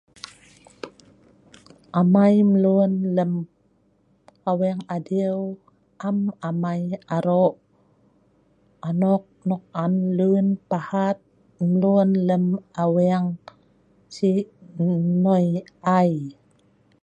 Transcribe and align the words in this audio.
Amei 1.99 2.35
emlun 2.43 2.91
lem 3.15 3.33
aweng 4.49 4.81
adieu 4.95 5.39
am 6.07 6.17
amei 6.49 6.83
arok 7.15 7.55
anok 8.87 9.23
nok 9.47 9.63
on 9.83 9.93
lun 10.17 10.47
pahat 10.69 11.17
lun 11.81 12.09
lem 12.27 12.45
aweng 12.83 13.27
sik 14.15 14.45
lun 14.75 14.99
enoi 15.09 15.47
ai 15.99 16.11